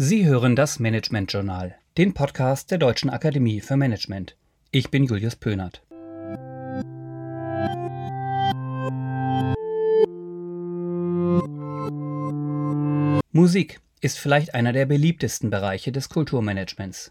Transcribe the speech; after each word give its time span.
Sie 0.00 0.26
hören 0.26 0.54
das 0.54 0.78
Management 0.78 1.32
Journal, 1.32 1.74
den 1.96 2.14
Podcast 2.14 2.70
der 2.70 2.78
Deutschen 2.78 3.10
Akademie 3.10 3.60
für 3.60 3.76
Management. 3.76 4.36
Ich 4.70 4.92
bin 4.92 5.02
Julius 5.02 5.34
Pönert. 5.34 5.82
Musik 13.32 13.80
ist 14.00 14.20
vielleicht 14.20 14.54
einer 14.54 14.72
der 14.72 14.86
beliebtesten 14.86 15.50
Bereiche 15.50 15.90
des 15.90 16.08
Kulturmanagements. 16.08 17.10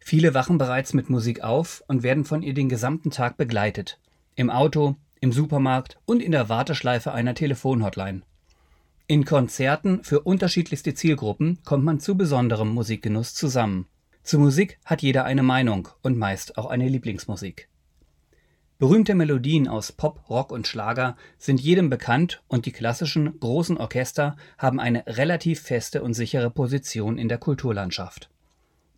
Viele 0.00 0.34
wachen 0.34 0.58
bereits 0.58 0.94
mit 0.94 1.08
Musik 1.08 1.44
auf 1.44 1.84
und 1.86 2.02
werden 2.02 2.24
von 2.24 2.42
ihr 2.42 2.54
den 2.54 2.68
gesamten 2.68 3.12
Tag 3.12 3.36
begleitet. 3.36 4.00
Im 4.34 4.50
Auto, 4.50 4.96
im 5.20 5.30
Supermarkt 5.30 5.96
und 6.06 6.20
in 6.20 6.32
der 6.32 6.48
Warteschleife 6.48 7.12
einer 7.12 7.36
Telefonhotline. 7.36 8.22
In 9.08 9.24
Konzerten 9.24 10.02
für 10.02 10.22
unterschiedlichste 10.22 10.92
Zielgruppen 10.92 11.60
kommt 11.64 11.84
man 11.84 12.00
zu 12.00 12.16
besonderem 12.16 12.70
Musikgenuss 12.70 13.34
zusammen. 13.34 13.86
Zu 14.24 14.40
Musik 14.40 14.80
hat 14.84 15.00
jeder 15.00 15.24
eine 15.24 15.44
Meinung 15.44 15.88
und 16.02 16.18
meist 16.18 16.58
auch 16.58 16.66
eine 16.66 16.88
Lieblingsmusik. 16.88 17.68
Berühmte 18.80 19.14
Melodien 19.14 19.68
aus 19.68 19.92
Pop, 19.92 20.28
Rock 20.28 20.50
und 20.50 20.66
Schlager 20.66 21.16
sind 21.38 21.60
jedem 21.60 21.88
bekannt 21.88 22.42
und 22.48 22.66
die 22.66 22.72
klassischen 22.72 23.38
großen 23.38 23.78
Orchester 23.78 24.36
haben 24.58 24.80
eine 24.80 25.04
relativ 25.06 25.60
feste 25.60 26.02
und 26.02 26.14
sichere 26.14 26.50
Position 26.50 27.16
in 27.16 27.28
der 27.28 27.38
Kulturlandschaft. 27.38 28.28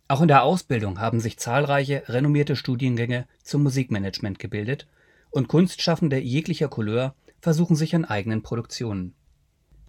Auch 0.07 0.21
in 0.21 0.27
der 0.27 0.41
Ausbildung 0.41 0.99
haben 0.99 1.19
sich 1.19 1.37
zahlreiche 1.37 2.01
renommierte 2.07 2.55
Studiengänge 2.55 3.27
zum 3.43 3.61
Musikmanagement 3.61 4.39
gebildet 4.39 4.87
und 5.29 5.47
Kunstschaffende 5.47 6.17
jeglicher 6.17 6.67
Couleur 6.67 7.13
versuchen 7.41 7.75
sich 7.75 7.93
an 7.93 8.05
eigenen 8.05 8.41
Produktionen. 8.41 9.13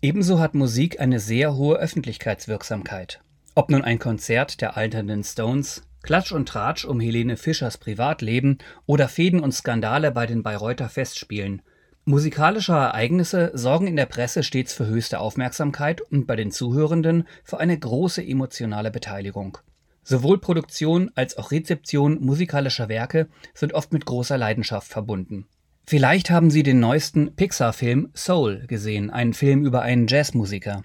Ebenso 0.02 0.38
hat 0.38 0.54
Musik 0.54 0.98
eine 0.98 1.20
sehr 1.20 1.56
hohe 1.56 1.76
Öffentlichkeitswirksamkeit. 1.76 3.20
Ob 3.54 3.70
nun 3.70 3.82
ein 3.82 3.98
Konzert 3.98 4.62
der 4.62 4.78
alternden 4.78 5.22
Stones, 5.22 5.82
Klatsch 6.02 6.32
und 6.32 6.48
Tratsch 6.48 6.86
um 6.86 7.00
Helene 7.00 7.36
Fischers 7.36 7.76
Privatleben 7.76 8.56
oder 8.86 9.08
Fäden 9.08 9.40
und 9.40 9.52
Skandale 9.52 10.10
bei 10.10 10.24
den 10.24 10.42
Bayreuther 10.42 10.88
Festspielen. 10.88 11.60
Musikalische 12.06 12.72
Ereignisse 12.72 13.50
sorgen 13.52 13.86
in 13.86 13.96
der 13.96 14.06
Presse 14.06 14.42
stets 14.42 14.72
für 14.72 14.86
höchste 14.86 15.20
Aufmerksamkeit 15.20 16.00
und 16.00 16.26
bei 16.26 16.34
den 16.34 16.50
Zuhörenden 16.50 17.28
für 17.44 17.60
eine 17.60 17.78
große 17.78 18.24
emotionale 18.24 18.90
Beteiligung. 18.90 19.58
Sowohl 20.02 20.40
Produktion 20.40 21.10
als 21.14 21.36
auch 21.36 21.50
Rezeption 21.50 22.22
musikalischer 22.22 22.88
Werke 22.88 23.28
sind 23.52 23.74
oft 23.74 23.92
mit 23.92 24.06
großer 24.06 24.38
Leidenschaft 24.38 24.88
verbunden. 24.88 25.46
Vielleicht 25.90 26.30
haben 26.30 26.52
Sie 26.52 26.62
den 26.62 26.78
neuesten 26.78 27.34
Pixar-Film 27.34 28.10
Soul 28.14 28.64
gesehen, 28.68 29.10
einen 29.10 29.34
Film 29.34 29.66
über 29.66 29.82
einen 29.82 30.06
Jazzmusiker. 30.06 30.84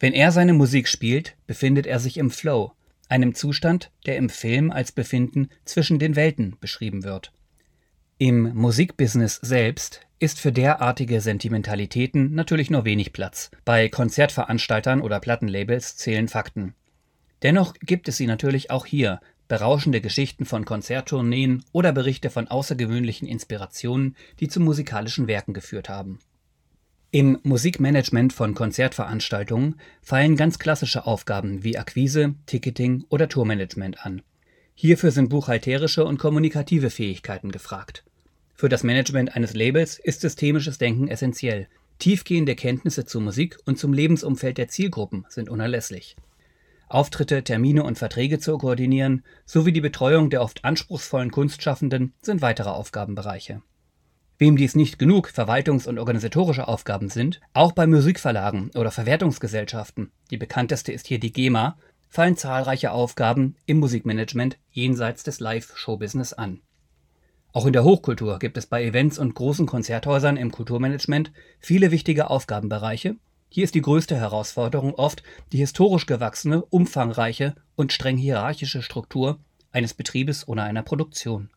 Wenn 0.00 0.14
er 0.14 0.32
seine 0.32 0.54
Musik 0.54 0.88
spielt, 0.88 1.36
befindet 1.46 1.86
er 1.86 1.98
sich 1.98 2.16
im 2.16 2.30
Flow, 2.30 2.72
einem 3.10 3.34
Zustand, 3.34 3.90
der 4.06 4.16
im 4.16 4.30
Film 4.30 4.70
als 4.70 4.92
Befinden 4.92 5.50
zwischen 5.66 5.98
den 5.98 6.16
Welten 6.16 6.56
beschrieben 6.58 7.04
wird. 7.04 7.34
Im 8.16 8.54
Musikbusiness 8.54 9.40
selbst 9.42 10.06
ist 10.20 10.40
für 10.40 10.52
derartige 10.52 11.20
Sentimentalitäten 11.20 12.34
natürlich 12.34 12.70
nur 12.70 12.86
wenig 12.86 13.12
Platz. 13.12 13.50
Bei 13.66 13.90
Konzertveranstaltern 13.90 15.02
oder 15.02 15.20
Plattenlabels 15.20 15.98
zählen 15.98 16.28
Fakten. 16.28 16.74
Dennoch 17.42 17.74
gibt 17.74 18.08
es 18.08 18.16
sie 18.16 18.26
natürlich 18.26 18.70
auch 18.70 18.86
hier, 18.86 19.20
berauschende 19.48 20.00
Geschichten 20.00 20.44
von 20.44 20.64
Konzerttourneen 20.64 21.64
oder 21.72 21.92
Berichte 21.92 22.30
von 22.30 22.48
außergewöhnlichen 22.48 23.28
Inspirationen, 23.28 24.16
die 24.40 24.48
zu 24.48 24.60
musikalischen 24.60 25.26
Werken 25.26 25.54
geführt 25.54 25.88
haben. 25.88 26.18
Im 27.12 27.38
Musikmanagement 27.44 28.32
von 28.32 28.54
Konzertveranstaltungen 28.54 29.80
fallen 30.02 30.36
ganz 30.36 30.58
klassische 30.58 31.06
Aufgaben 31.06 31.62
wie 31.62 31.78
Akquise, 31.78 32.34
Ticketing 32.46 33.04
oder 33.08 33.28
Tourmanagement 33.28 34.04
an. 34.04 34.22
Hierfür 34.74 35.10
sind 35.10 35.30
buchhalterische 35.30 36.04
und 36.04 36.18
kommunikative 36.18 36.90
Fähigkeiten 36.90 37.52
gefragt. 37.52 38.04
Für 38.54 38.68
das 38.68 38.82
Management 38.82 39.34
eines 39.36 39.54
Labels 39.54 39.98
ist 39.98 40.20
systemisches 40.20 40.78
Denken 40.78 41.08
essentiell. 41.08 41.68
Tiefgehende 41.98 42.54
Kenntnisse 42.54 43.06
zur 43.06 43.22
Musik 43.22 43.58
und 43.64 43.78
zum 43.78 43.92
Lebensumfeld 43.94 44.58
der 44.58 44.68
Zielgruppen 44.68 45.24
sind 45.28 45.48
unerlässlich. 45.48 46.16
Auftritte, 46.88 47.42
Termine 47.42 47.82
und 47.82 47.98
Verträge 47.98 48.38
zu 48.38 48.56
koordinieren 48.58 49.24
sowie 49.44 49.72
die 49.72 49.80
Betreuung 49.80 50.30
der 50.30 50.42
oft 50.42 50.64
anspruchsvollen 50.64 51.30
Kunstschaffenden 51.30 52.14
sind 52.22 52.42
weitere 52.42 52.70
Aufgabenbereiche. 52.70 53.62
Wem 54.38 54.56
dies 54.56 54.74
nicht 54.74 54.98
genug 54.98 55.28
verwaltungs- 55.28 55.88
und 55.88 55.98
organisatorische 55.98 56.68
Aufgaben 56.68 57.08
sind, 57.08 57.40
auch 57.54 57.72
bei 57.72 57.86
Musikverlagen 57.86 58.70
oder 58.74 58.90
Verwertungsgesellschaften, 58.90 60.12
die 60.30 60.36
bekannteste 60.36 60.92
ist 60.92 61.06
hier 61.06 61.18
die 61.18 61.32
GEMA, 61.32 61.76
fallen 62.08 62.36
zahlreiche 62.36 62.92
Aufgaben 62.92 63.56
im 63.66 63.78
Musikmanagement 63.78 64.58
jenseits 64.70 65.24
des 65.24 65.40
Live-Show-Business 65.40 66.34
an. 66.34 66.60
Auch 67.52 67.66
in 67.66 67.72
der 67.72 67.84
Hochkultur 67.84 68.38
gibt 68.38 68.58
es 68.58 68.66
bei 68.66 68.84
Events 68.84 69.18
und 69.18 69.34
großen 69.34 69.66
Konzerthäusern 69.66 70.36
im 70.36 70.52
Kulturmanagement 70.52 71.32
viele 71.58 71.90
wichtige 71.90 72.28
Aufgabenbereiche, 72.28 73.16
hier 73.48 73.64
ist 73.64 73.74
die 73.74 73.82
größte 73.82 74.16
Herausforderung 74.16 74.94
oft 74.94 75.22
die 75.52 75.58
historisch 75.58 76.06
gewachsene, 76.06 76.64
umfangreiche 76.64 77.54
und 77.74 77.92
streng 77.92 78.16
hierarchische 78.16 78.82
Struktur 78.82 79.38
eines 79.72 79.94
Betriebes 79.94 80.48
oder 80.48 80.64
einer 80.64 80.82
Produktion. 80.82 81.50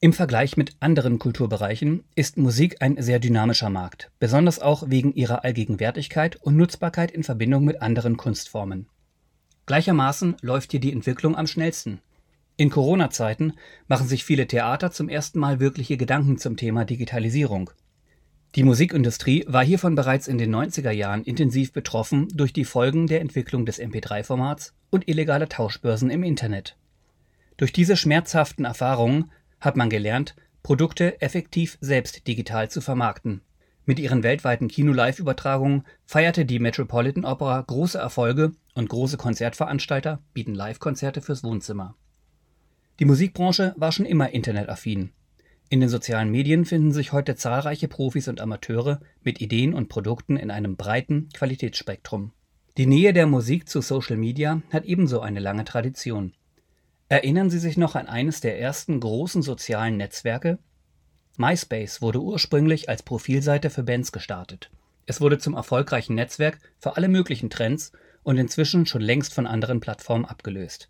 Im 0.00 0.12
Vergleich 0.12 0.56
mit 0.56 0.76
anderen 0.78 1.18
Kulturbereichen 1.18 2.04
ist 2.14 2.36
Musik 2.36 2.82
ein 2.82 3.02
sehr 3.02 3.18
dynamischer 3.18 3.68
Markt, 3.68 4.12
besonders 4.20 4.60
auch 4.60 4.84
wegen 4.88 5.12
ihrer 5.12 5.42
Allgegenwärtigkeit 5.42 6.36
und 6.36 6.56
Nutzbarkeit 6.56 7.10
in 7.10 7.24
Verbindung 7.24 7.64
mit 7.64 7.82
anderen 7.82 8.16
Kunstformen. 8.16 8.86
Gleichermaßen 9.66 10.36
läuft 10.40 10.70
hier 10.70 10.78
die 10.80 10.92
Entwicklung 10.92 11.36
am 11.36 11.48
schnellsten. 11.48 12.00
In 12.56 12.70
Corona-Zeiten 12.70 13.54
machen 13.88 14.06
sich 14.06 14.24
viele 14.24 14.46
Theater 14.46 14.92
zum 14.92 15.08
ersten 15.08 15.40
Mal 15.40 15.58
wirkliche 15.58 15.96
Gedanken 15.96 16.38
zum 16.38 16.56
Thema 16.56 16.84
Digitalisierung. 16.84 17.70
Die 18.54 18.62
Musikindustrie 18.62 19.44
war 19.46 19.62
hiervon 19.62 19.94
bereits 19.94 20.26
in 20.26 20.38
den 20.38 20.54
90er 20.54 20.90
Jahren 20.90 21.22
intensiv 21.22 21.72
betroffen 21.72 22.28
durch 22.28 22.54
die 22.54 22.64
Folgen 22.64 23.06
der 23.06 23.20
Entwicklung 23.20 23.66
des 23.66 23.78
MP3-Formats 23.78 24.72
und 24.88 25.06
illegale 25.06 25.48
Tauschbörsen 25.48 26.08
im 26.08 26.22
Internet. 26.22 26.76
Durch 27.58 27.72
diese 27.72 27.96
schmerzhaften 27.96 28.64
Erfahrungen 28.64 29.30
hat 29.60 29.76
man 29.76 29.90
gelernt, 29.90 30.34
Produkte 30.62 31.20
effektiv 31.20 31.76
selbst 31.82 32.26
digital 32.26 32.70
zu 32.70 32.80
vermarkten. 32.80 33.42
Mit 33.84 33.98
ihren 33.98 34.22
weltweiten 34.22 34.68
Kino-Live-Übertragungen 34.68 35.84
feierte 36.06 36.46
die 36.46 36.58
Metropolitan 36.58 37.24
Opera 37.24 37.60
große 37.60 37.98
Erfolge 37.98 38.52
und 38.74 38.88
große 38.88 39.18
Konzertveranstalter 39.18 40.22
bieten 40.32 40.54
Live-Konzerte 40.54 41.20
fürs 41.20 41.44
Wohnzimmer. 41.44 41.96
Die 42.98 43.04
Musikbranche 43.04 43.74
war 43.76 43.92
schon 43.92 44.06
immer 44.06 44.30
internetaffin 44.30 45.12
in 45.70 45.80
den 45.80 45.88
sozialen 45.88 46.30
Medien 46.30 46.64
finden 46.64 46.92
sich 46.92 47.12
heute 47.12 47.36
zahlreiche 47.36 47.88
Profis 47.88 48.28
und 48.28 48.40
Amateure 48.40 49.00
mit 49.22 49.40
Ideen 49.40 49.74
und 49.74 49.88
Produkten 49.88 50.36
in 50.36 50.50
einem 50.50 50.76
breiten 50.76 51.28
Qualitätsspektrum. 51.34 52.32
Die 52.78 52.86
Nähe 52.86 53.12
der 53.12 53.26
Musik 53.26 53.68
zu 53.68 53.82
Social 53.82 54.16
Media 54.16 54.62
hat 54.70 54.84
ebenso 54.84 55.20
eine 55.20 55.40
lange 55.40 55.64
Tradition. 55.64 56.32
Erinnern 57.10 57.50
Sie 57.50 57.58
sich 57.58 57.76
noch 57.76 57.96
an 57.96 58.06
eines 58.06 58.40
der 58.40 58.60
ersten 58.60 59.00
großen 59.00 59.42
sozialen 59.42 59.96
Netzwerke? 59.96 60.58
MySpace 61.36 62.00
wurde 62.00 62.20
ursprünglich 62.20 62.88
als 62.88 63.02
Profilseite 63.02 63.68
für 63.68 63.82
Bands 63.82 64.12
gestartet. 64.12 64.70
Es 65.06 65.20
wurde 65.20 65.38
zum 65.38 65.54
erfolgreichen 65.54 66.14
Netzwerk 66.14 66.58
für 66.78 66.96
alle 66.96 67.08
möglichen 67.08 67.50
Trends 67.50 67.92
und 68.22 68.38
inzwischen 68.38 68.86
schon 68.86 69.02
längst 69.02 69.34
von 69.34 69.46
anderen 69.46 69.80
Plattformen 69.80 70.24
abgelöst. 70.24 70.88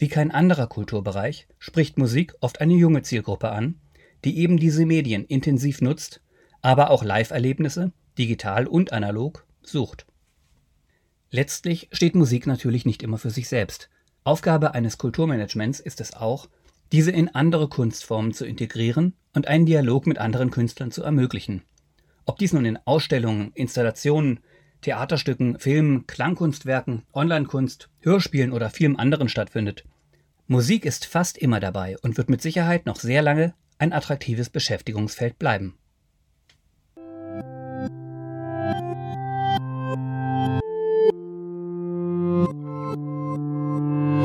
Wie 0.00 0.08
kein 0.08 0.30
anderer 0.30 0.66
Kulturbereich 0.66 1.46
spricht 1.58 1.98
Musik 1.98 2.34
oft 2.40 2.62
eine 2.62 2.72
junge 2.72 3.02
Zielgruppe 3.02 3.50
an, 3.50 3.78
die 4.24 4.38
eben 4.38 4.56
diese 4.56 4.86
Medien 4.86 5.26
intensiv 5.26 5.82
nutzt, 5.82 6.22
aber 6.62 6.88
auch 6.88 7.04
Live-Erlebnisse, 7.04 7.92
digital 8.16 8.66
und 8.66 8.94
analog, 8.94 9.46
sucht. 9.62 10.06
Letztlich 11.30 11.90
steht 11.92 12.14
Musik 12.14 12.46
natürlich 12.46 12.86
nicht 12.86 13.02
immer 13.02 13.18
für 13.18 13.28
sich 13.28 13.46
selbst. 13.46 13.90
Aufgabe 14.24 14.72
eines 14.72 14.96
Kulturmanagements 14.96 15.80
ist 15.80 16.00
es 16.00 16.14
auch, 16.14 16.48
diese 16.92 17.10
in 17.10 17.34
andere 17.34 17.68
Kunstformen 17.68 18.32
zu 18.32 18.46
integrieren 18.46 19.12
und 19.34 19.48
einen 19.48 19.66
Dialog 19.66 20.06
mit 20.06 20.16
anderen 20.16 20.50
Künstlern 20.50 20.90
zu 20.90 21.02
ermöglichen. 21.02 21.62
Ob 22.24 22.38
dies 22.38 22.54
nun 22.54 22.64
in 22.64 22.78
Ausstellungen, 22.86 23.52
Installationen, 23.52 24.40
Theaterstücken, 24.82 25.58
Filmen, 25.58 26.06
Klangkunstwerken, 26.06 27.02
Onlinekunst, 27.12 27.88
Hörspielen 28.00 28.52
oder 28.52 28.70
vielem 28.70 28.96
anderen 28.96 29.28
stattfindet. 29.28 29.84
Musik 30.46 30.84
ist 30.84 31.06
fast 31.06 31.38
immer 31.38 31.60
dabei 31.60 31.96
und 32.02 32.16
wird 32.16 32.30
mit 32.30 32.42
Sicherheit 32.42 32.86
noch 32.86 32.96
sehr 32.96 33.22
lange 33.22 33.54
ein 33.78 33.92
attraktives 33.92 34.50
Beschäftigungsfeld 34.50 35.38
bleiben. 35.38 35.74